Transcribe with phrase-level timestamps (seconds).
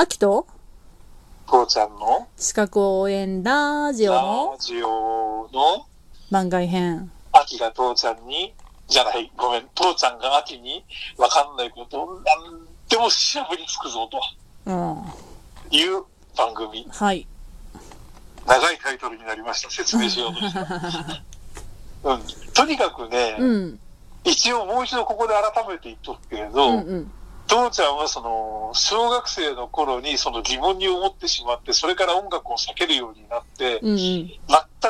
[0.00, 0.46] 秋と
[1.48, 2.28] 父ちゃんの？
[2.36, 5.86] 四角応援ラジオラのジオの？
[6.30, 7.10] 番外編。
[7.32, 8.54] 秋が父ちゃんに、
[8.86, 10.84] じゃない、ごめん、父ちゃんが秋に？
[11.16, 12.00] わかんないこと？
[12.00, 14.20] を何でもしゃぶりつくぞと
[14.66, 15.02] うん。
[15.76, 16.04] いう
[16.36, 16.86] 番組。
[16.88, 17.26] はい。
[18.46, 19.70] 長いタイトルになりました。
[19.70, 20.60] 説明しようとした。
[22.14, 22.22] うん。
[22.54, 23.80] とにかくね、うん。
[24.22, 27.12] 一応もう一度ここで改めて言っとくけれうど、んうん。
[27.48, 33.96] 父ちゃんはその、小学生の頃にその疑問に思ってしまって、それから音楽を避けるようになって、うんうん。
[33.96, 34.38] 全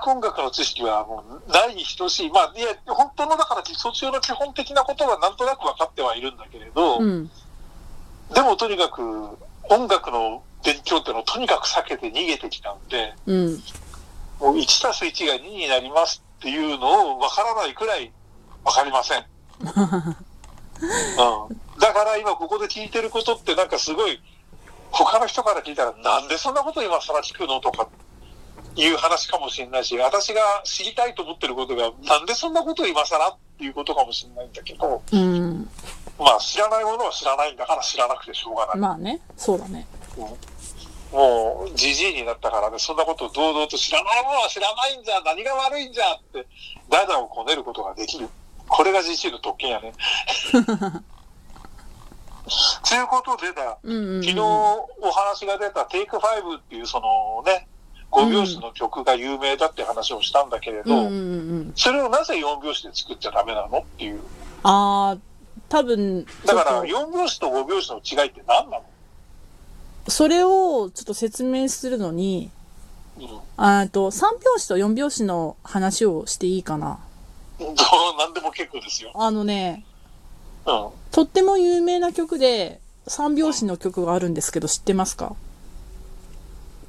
[0.00, 2.30] く音楽の知識はもうないに等しい。
[2.30, 7.30] まあ、いや、本当のだから基礎中の基本的なことはなんとなく分かってはいるんだけれど、うん。
[8.32, 9.02] でもとにかく
[9.68, 13.46] 音楽の勉強っていうのをとにかく避けて逃げてきたんで、うん。
[14.40, 18.12] もう1たす1が2になりますっていうのを分からないくらい
[18.64, 19.24] 分かりません。
[20.84, 24.20] うん、だから今ここで聞いてることってなんかすごい
[24.90, 27.88] 他の人から聞いたらなんでそんなこと今更聞くのとか
[28.76, 35.68] いう話かもしれないし私が知りたいと思ってることがなんでそんなこと今更っていうことかもしれないんだけどうん。
[36.18, 38.78] まあ知らないものは知らないんだから知らなくてしょうがない。
[38.78, 39.20] まあね。
[39.36, 39.86] そうだね。
[41.12, 46.44] もう、じじいになったからね、そんなことを堂々と知らないものは知らないんじゃ、何が悪いんじゃって、
[46.90, 48.28] ダダをこねることができる。
[48.66, 49.92] これがじじいの特権やね。
[52.88, 54.22] ということでだ、うんうん、うん。
[54.22, 57.66] 昨日お話が出た Take5 っていうそのね、
[58.12, 61.14] 5拍子の曲が有名だって話をしたんだけれど、うんうんうんう
[61.62, 61.72] ん。
[61.74, 64.20] それをなぜ4拍子で作っちゃダメなのっていう。
[64.62, 65.18] ああ、
[65.68, 68.84] 多分、だからと、4拍子と5拍子の違いって何なの？
[70.06, 72.50] それをちょっと説明するのに、
[73.18, 73.26] うん。
[73.56, 76.98] あと、3拍子と4拍子の話をしていいかな。
[77.58, 77.74] どう、
[78.18, 79.12] 何でも結構ですよ。
[79.14, 79.93] あのね、うん。
[80.64, 85.36] とっても有名な曲で、3拍子の曲があるんですけど、知ってますか？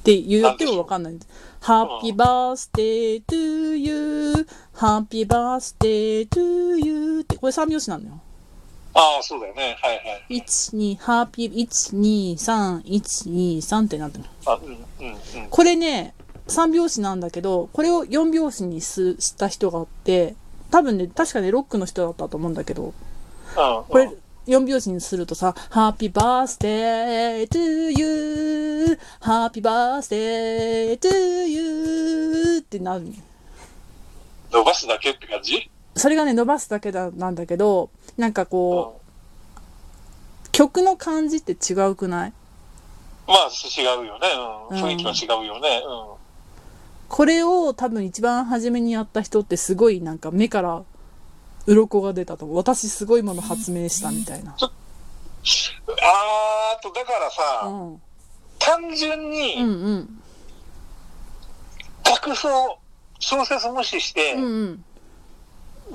[0.00, 1.18] って言ってもわかんない。
[1.60, 8.20] Happy birthday to you, Happy birthday to you って、これ3拍子なのよ。
[8.92, 9.76] ああ、そうだよね。
[9.80, 10.38] はいはい。
[10.38, 14.30] 1、2、Happy、1、2、3、1、2、3ってなってるの。
[14.46, 14.72] あ、うん、
[15.06, 15.48] うん、うん。
[15.48, 16.14] これね、
[16.48, 20.34] 3拍子なんだけど、これを4拍子にすした人があって、
[20.72, 22.92] 多分ね、確かね、ロックの人だったと思うんだけど、うん、
[23.54, 24.10] これ、
[24.46, 32.58] 4拍子にするとさ、Happy birthday to you, Happy birthday to you.
[32.58, 33.12] ってなるの。
[34.52, 35.70] 伸ばすだけって感じ？
[35.94, 39.00] それがね、伸ばすだけだなんだけど、なんかこ
[40.46, 42.32] う、曲の感じって違うくない？
[43.26, 44.28] まあ、違うよね。
[44.70, 44.76] うん。
[44.76, 44.84] うん。
[44.84, 45.82] 雰囲気は違うよね。
[47.08, 50.82] これを多分一番初めにやった人ってすごいなんか目から
[51.74, 52.52] 鱗が出たと。
[52.52, 54.52] 私すごいもの発明したみたいな。
[54.52, 54.64] うん。
[54.64, 54.70] あー
[56.78, 58.02] あと、だからうさ、ん。
[58.58, 60.22] 単純うんにうん。
[62.04, 62.78] 楽譜を
[63.18, 64.84] 小説無視して、うんうん。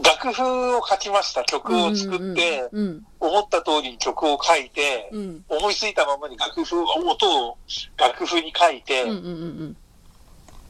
[0.04, 1.44] 楽譜を書きました。
[1.44, 5.20] 曲を作って、うん思った通りに曲を書いて、うん。
[5.20, 7.58] うん思いついたままに楽譜を、音を
[7.98, 9.04] 楽譜に書いて、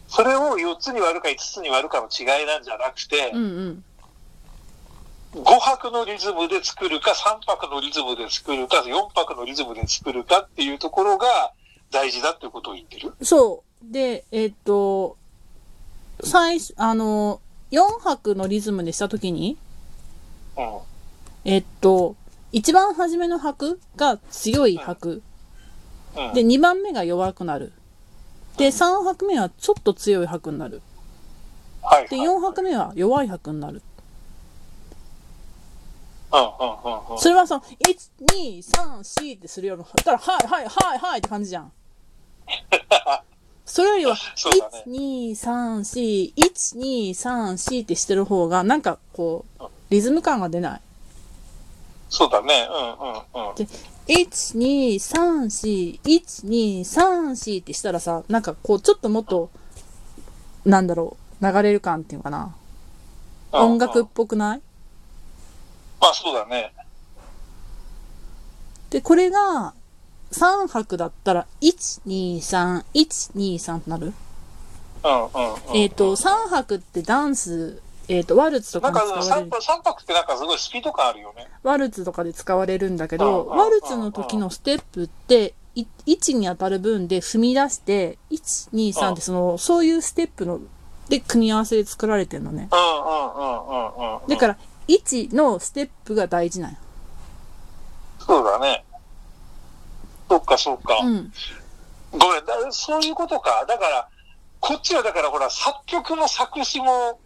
[0.07, 3.83] それを4つに割るか5つに割るかの違いなんじゃなくて、うんうん
[5.35, 11.51] 5拍のリズムで作るか、3拍のリズムで作るか、4拍のリズムで作るかっていうところが
[11.91, 13.13] 大事だっていうことを言ってる？
[13.21, 13.91] そう。
[13.91, 15.17] で、えっと、
[16.23, 17.41] 最初、あの、
[17.71, 19.57] 4拍のリズムでしたときに、
[20.57, 20.79] うん。
[21.43, 22.15] えっと、
[22.53, 25.21] 一番初めの拍が強い拍。
[26.15, 26.33] うん。
[26.33, 27.73] で、2番目が弱くなる。
[28.55, 30.79] で、3拍目はちょっと強い拍になる。
[30.79, 30.85] で、
[31.83, 32.27] はいはい。
[32.27, 33.81] 4拍目は弱い拍になる。
[37.17, 41.71] それはさ、1、2、3、4ってするよりも、だから、はい、はい、はい、はいって感じじゃん。
[43.65, 50.81] それよりは、そうだね1、2、3、4、1、2、3、4ってしてる方が、なんかこう、リズム感が出ない。
[52.09, 52.67] そうだね。
[52.69, 53.55] うんうんうん。
[53.55, 53.65] で、
[54.07, 59.49] 1、2、3、4、1、2、3、4ってしたらさ、なんかこう、ちょっともっと、
[60.65, 62.55] なんだろう、流れる感っていうのかな。
[63.51, 64.61] 音楽っうんぽくない？
[66.05, 66.71] まあそうだね。
[68.91, 69.73] で、これが、
[70.31, 74.13] 3拍だったら、1、2、3、1、2、3ってなる？
[75.03, 75.77] うんうんうん。
[75.77, 79.23] えっ、と、3拍ってダンス、えっ、と、ワルツとかに使われる。
[79.23, 81.47] 三三拍ってなんかすごいスピード感あるよね。
[81.63, 90.59] ワルツとかで使われるんだけうんど、うんワルツの時のステップって、い1に当たる分で踏み出して、1、2、3ってその、そういうステップの、
[91.09, 92.69] で、組み合わせで作られてるのね。
[92.71, 94.27] うんうんうんうんうん。
[94.27, 96.77] だから、1のステップが大事なんよ。
[98.19, 98.83] そうだね。
[100.29, 100.99] そっかそっか。
[101.03, 101.31] うん。
[102.11, 103.65] ごめん、だそういうことか。
[103.67, 104.07] だから、
[104.59, 107.19] こっちはだからほら、作曲も作詞も、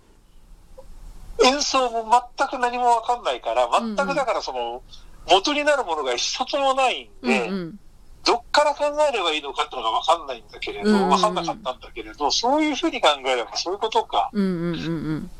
[1.43, 2.05] 演奏も
[2.37, 4.81] 全く何もわかんないから、全くだからその、
[5.29, 7.79] 元になるものが一つもないんうんで、うん。
[8.25, 14.29] どっから考えればいいのかっていうのがわかんないんだけれど、わかんなかったんだけれど、そういうふうに考えればそういうことか。
[14.33, 15.31] うんうんうんうん。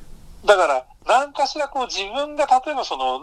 [0.45, 3.21] だから、何かしらこう自分が例えばその、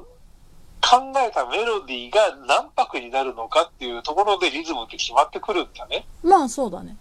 [0.83, 6.05] 考えたメロディーが何拍になるのかっていうところでリズムって決まってくるんだね。
[6.23, 6.97] まあそうだね。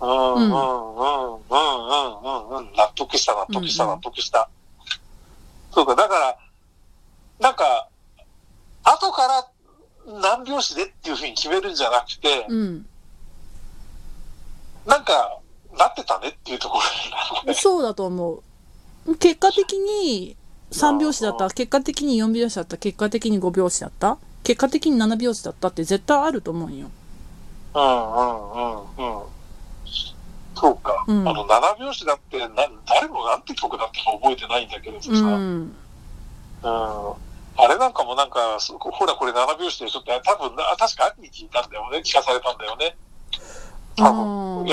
[0.00, 2.72] うんうんうんうんうんうんうん。
[2.76, 4.48] 納得した納得した納得した。
[5.72, 6.36] そうか、だから、
[7.40, 7.88] なんか、
[8.82, 12.86] 後から何拍子でっていうふうに決めるんじゃなくて、うん。
[14.84, 15.38] なんか、
[15.78, 16.80] なってたねっていうとこ
[17.46, 17.54] ろ。
[17.54, 18.42] そうだと思う。
[19.18, 20.36] 結果的に
[20.70, 26.90] 3拍子だった、結果的に4拍子だった、結果的に5拍子だった、結果的に7拍子だったって絶対あると思うんよ。
[27.74, 29.22] うんうんうんうん。
[30.56, 31.04] そうか。
[31.06, 35.62] うんあの、7拍子だって、な、誰もなんて曲だったか覚えてないんだけどさ、ううん。
[35.64, 35.76] ん。
[36.62, 40.00] あれなんかもなんか、すほらこれ7拍子でしょ？
[40.00, 41.98] って、多分な、確か秋に聞いたんだよね。
[41.98, 42.96] 聞かされたんだよね。
[43.96, 44.66] 多分。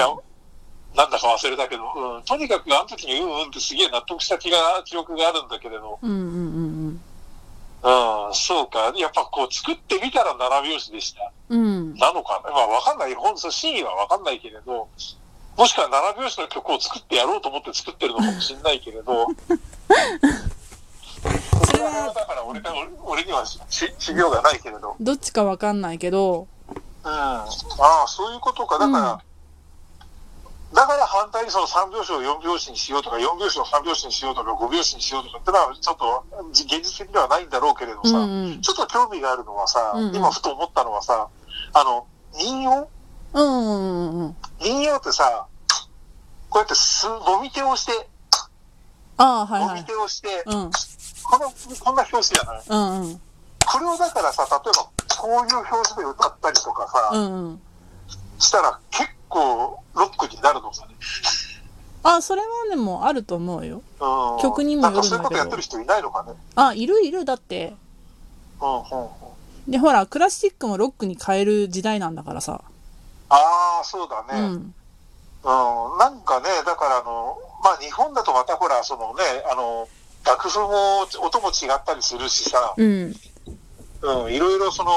[0.96, 1.84] なんだか忘れたけど、
[2.18, 2.24] うん。
[2.24, 7.02] とにかくあの時にうんうんってすげえ納得した気が、記憶があるんだけれど、うんうんうん
[7.84, 7.88] う
[8.30, 8.94] ん、そうか。
[8.96, 11.32] やっぱこう作ってみたら7拍子でした。
[11.50, 11.60] うん。
[11.60, 11.96] うん。
[11.96, 12.52] なのかな。
[12.52, 13.16] まあわかんない。
[13.16, 14.88] 本当真意はわかんないけれど、
[15.58, 19.28] もしくは7拍子の曲を作ってやろうと思って作ってるのかもしれないけれど、
[21.66, 22.74] それはだから俺が
[23.04, 26.48] 俺にはし修行がないけれど、どっちかわかんないけど、
[27.04, 27.12] うん。
[27.12, 28.78] ああ、そういうことか。
[28.78, 29.31] だから、うん
[30.74, 38.62] だから反対にその3拍子を4拍子にしようとか、4拍子を3拍子にしようとか、5拍子にしようとかってのは、ちょっと現実的ではないんだろうけれどさ、うんうん。
[38.62, 41.28] ちょっと興味があるのはさ、うんうん今ふと思ったのはさ、
[41.74, 42.08] あの、
[42.38, 42.90] 民謡
[43.34, 43.72] うんうんう
[44.18, 44.36] んうん。
[44.64, 45.46] 民謡ってさ、
[46.50, 48.10] こうやってす、もみ手をして、
[49.18, 49.86] ああ、はいはい。
[49.86, 50.72] 手をして、うん。
[51.24, 52.64] この、こんな表紙じゃない？
[52.68, 53.22] うんうん。
[53.66, 57.62] これをだからさ、例えば、こういう表紙で歌ったりとかさ、うんうん。
[58.40, 60.96] したら結構ロックになるのかね。
[62.04, 63.82] あ、それはでもあると思うよ。
[64.00, 64.42] うん。
[64.42, 66.34] 曲にもよるんだけどなんかそういうことやってる人いないのかね。
[66.56, 67.26] あ、いるいる。
[67.26, 67.74] だって。
[68.62, 69.06] うん、うん、う
[69.68, 69.72] ん。
[69.72, 72.62] で、ほら、クラシックもロックに変える時代なんだからさ。
[73.30, 74.42] ああ、そうだうね。
[74.42, 74.56] うん。
[74.56, 74.74] ん。
[75.44, 79.88] なんかね、だからあの、まあ日本だとまたほら、そのね、あの、
[80.26, 83.16] 楽譜も音も違ったりするしさ、うん。
[84.04, 84.92] うん、いろいろその、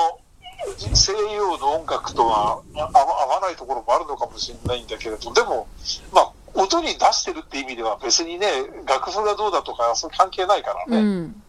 [0.95, 5.67] 西洋の音楽とはあ合わ合わないところもあるのかもしれないんだけれど、でも、
[6.13, 8.47] まあ、音に出してるって意味では別にね、
[8.87, 10.99] 楽譜がどうだとか、そう関係ないからね。
[10.99, 11.43] うん。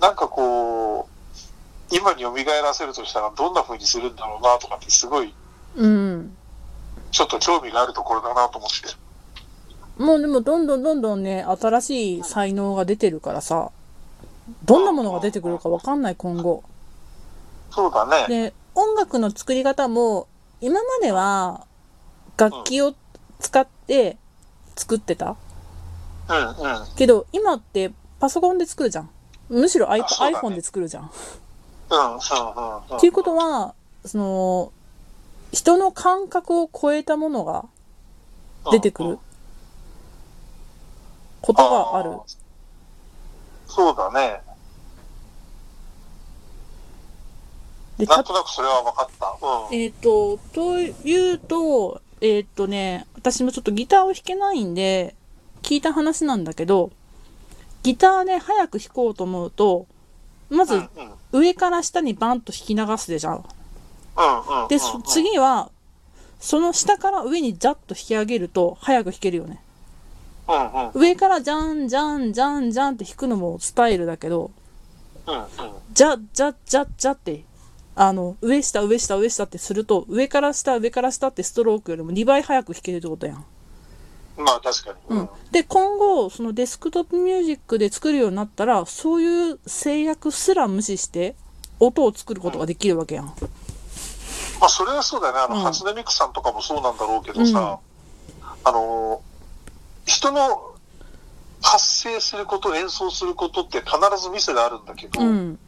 [0.00, 5.32] なんかこう、今に蘇らせるとしたらどんな風にするんだろうなとかってすごい、
[5.76, 6.36] うん。
[7.12, 10.02] ちょっと興味があるところだなと思って。
[10.02, 13.70] もうでもどんどんどんどんね、新しい才能が出てるからさ、
[14.64, 16.64] どんなものが出てくるかわかんない今後。
[17.70, 18.26] そうだね。
[18.28, 20.26] で、音楽の作り方も、
[20.60, 21.66] 今までは
[22.36, 22.94] 楽器を
[23.38, 24.16] 使って
[24.76, 25.36] 作ってた？
[26.28, 26.54] うんうん。
[26.96, 29.10] けど、今ってパソコンで作るじゃん。
[29.48, 31.10] むしろ iPhone で作るじゃん。
[31.90, 32.96] うんうんうんうん。
[32.96, 33.74] っていうことは、
[34.04, 34.72] その、
[35.52, 37.64] 人の感覚を超えたものが
[38.72, 39.18] 出てくる
[41.40, 42.18] ことがある。
[43.68, 44.40] そうだね。
[47.98, 49.38] で、たなんとなくそれは分かった。
[49.46, 49.74] うん。
[49.74, 55.14] えっ、と、というと、えっ、とね、私もちょっとギターを弾けないんで、
[55.62, 56.90] 聞いた話なんだけど、
[57.82, 59.86] ギターで早く弾こうと思うと、
[60.48, 60.80] まず
[61.32, 63.44] 上から下にバンと弾き流すでじゃん。
[64.68, 65.70] で、そ次は、
[66.40, 69.60] その下から上にジャッと引き上げると早く弾けるよね。
[70.94, 74.50] 上からジャンジャンジャンジャンって弾くのもスタイルだけど。
[75.92, 77.44] ジャジャジャジャって、
[77.98, 83.44] あの、上下上下上下ってすると、上から下上から下ってストロークよりも2倍早く弾けるってことやん。
[84.36, 85.16] まあ確かに。
[85.16, 85.28] うん。
[85.50, 91.36] で、今後、そのデスクトップミュージックで作るようになったら、そういう制約すら無視して、
[91.80, 93.24] 音を作ることができるわけやん。
[93.24, 93.32] ま
[94.66, 95.38] あそれはそうだね。
[95.38, 97.78] あの、うん初音ミクさんとかもそうなんだろうけどさ、
[98.62, 99.22] あの、
[100.04, 100.74] 人の
[101.62, 105.58] 発声すること、演奏することって必ずミスがあるんだけど、うん。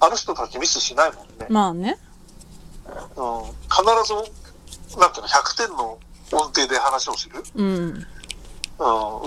[0.00, 1.46] あの人たちミスしないもんね。
[1.48, 1.98] まあね。
[2.86, 5.98] うん、必ず、なんていうの、100点の
[6.32, 7.66] 音程で話をする、うん。
[7.66, 8.04] うん、う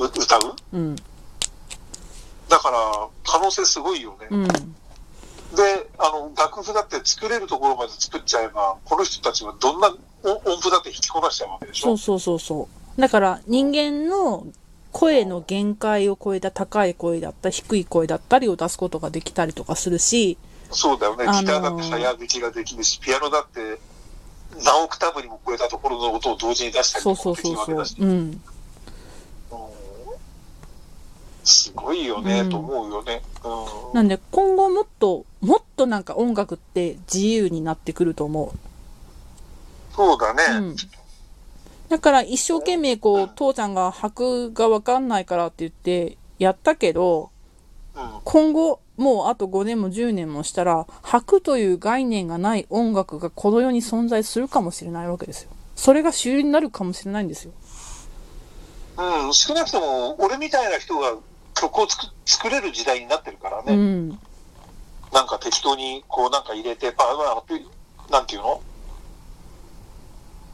[0.06, 0.56] 歌う？
[0.74, 0.96] うん。
[2.50, 4.28] だから、可能性すごいよね。
[4.30, 4.48] うん。
[4.48, 4.54] で、
[5.98, 9.88] あの、楽譜だって作れるところまで作っちゃえば、この人たちはどんな
[10.24, 11.86] 音音符だって弾きこなしちゃうわけでしょ？
[11.86, 13.02] そうそうそうそう。
[13.02, 14.46] だから人間の
[14.92, 20.38] 声の限界を超えた高い声だったり低い声だったりを出すことができたりとかするし、
[20.72, 21.26] そうだよね。
[21.28, 23.80] あのーギターだって早口ができるし、ピアノだって
[24.64, 27.96] 何オクターブにも超えたところの音を同時に出したりそうそうそうそうるわけだし。。
[28.00, 28.10] うん。
[28.10, 28.42] うん
[31.50, 33.22] すごいよね、うんと思うよね。
[33.44, 38.54] うんなんで今後もっと、もっとなんか音楽って自由になってくると思
[39.96, 40.44] そうだね。
[40.60, 40.64] う。
[40.64, 40.76] うん。
[41.88, 47.32] だから一生懸命こう、父ちゃんが拍がわかんないからって言ってやったけど、
[47.96, 55.52] うん今後、もうあと5年も10年もしたら、拍という概念がない音楽がこの世に存在するかもしれないわけですよ。
[55.76, 57.52] それが主流になるかもしれないんですよ。
[58.98, 61.16] うん、少なくとも俺みたいな人が
[61.54, 63.74] 曲を作作れる時代になってるからね。
[63.74, 64.10] うん。
[65.14, 67.44] なんか適当にこうなんか入れて、パまあ、
[68.12, 68.62] なんていうの？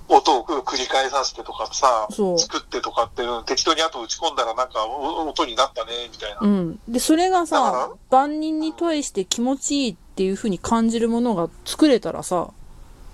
[0.07, 2.07] 音を繰り返させてとかさ、
[2.37, 6.39] 作ってとかっていうの適当に後打ち込んだらなんかお音になったね、みたいな。
[6.41, 6.79] うん。
[6.87, 12.49] で、それがださか、万人に対して気持ちいいっていう風に感じるものが作れたらさ、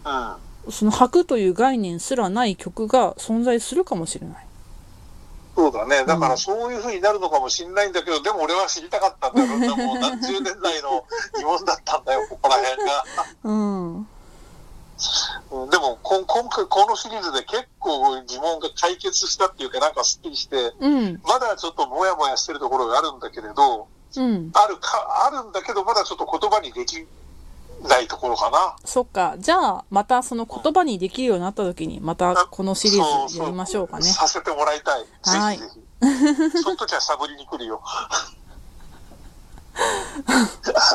[0.05, 0.72] うん。
[0.72, 4.46] その拍という概念すらない曲が存在するかもしれない。
[5.55, 6.05] そうだね。
[6.05, 9.48] だかうんらそういう風になるのかもしれないんだけど、でも俺は知りたかったんだよ。
[9.75, 11.05] もう何十年来の
[11.38, 13.03] 疑問だったんだよ、ここら辺が。
[13.43, 14.08] うん。
[15.51, 21.21] うんでもこ今回このシリーズで結構疑問が解決したっていうかなんかすっきりして、うん。
[21.23, 24.51] まだちょっともやもやしてるところがあるんだけれど、うん。
[24.53, 27.05] あるか、あるんだけどまだちょっと言葉にでき
[27.87, 28.75] ないところかな。
[28.85, 29.35] そっか。
[29.39, 34.03] じゃあ、またその言葉にできるようになった時に、またこのシリーズやりましょうかね。
[34.03, 35.05] させてもらいたい。
[35.23, 35.79] はいぜひぜ
[36.51, 36.61] ひ。
[36.61, 37.81] その時はしゃぶりに来るよ。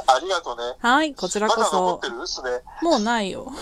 [0.06, 0.62] ありがとうね。
[0.78, 2.16] はい、こちらこまだ残っそて。
[2.16, 2.26] る？
[2.26, 2.62] すね。
[2.82, 3.52] もうないよ。